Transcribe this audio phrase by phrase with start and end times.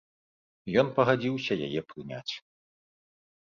[0.83, 2.33] Ён пагадзіўся яе прыняць.